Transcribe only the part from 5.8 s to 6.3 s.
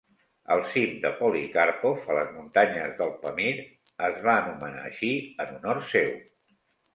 seu.